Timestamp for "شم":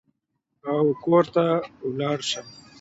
2.29-2.47